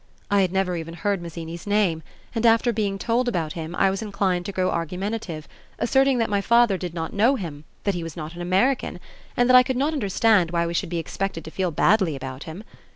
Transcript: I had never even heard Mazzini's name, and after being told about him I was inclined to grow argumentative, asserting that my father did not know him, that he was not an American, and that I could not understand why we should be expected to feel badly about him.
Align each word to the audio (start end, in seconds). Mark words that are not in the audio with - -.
I 0.31 0.41
had 0.41 0.51
never 0.51 0.75
even 0.75 0.95
heard 0.95 1.21
Mazzini's 1.21 1.67
name, 1.67 2.01
and 2.33 2.43
after 2.43 2.73
being 2.73 2.97
told 2.97 3.27
about 3.29 3.53
him 3.53 3.75
I 3.75 3.91
was 3.91 4.01
inclined 4.01 4.47
to 4.47 4.51
grow 4.51 4.71
argumentative, 4.71 5.47
asserting 5.77 6.17
that 6.17 6.27
my 6.27 6.41
father 6.41 6.75
did 6.75 6.95
not 6.95 7.13
know 7.13 7.35
him, 7.35 7.65
that 7.83 7.93
he 7.93 8.01
was 8.01 8.17
not 8.17 8.33
an 8.33 8.41
American, 8.41 8.99
and 9.37 9.47
that 9.47 9.55
I 9.55 9.61
could 9.61 9.77
not 9.77 9.93
understand 9.93 10.49
why 10.49 10.65
we 10.65 10.73
should 10.73 10.89
be 10.89 10.97
expected 10.97 11.45
to 11.45 11.51
feel 11.51 11.69
badly 11.69 12.15
about 12.15 12.45
him. 12.45 12.63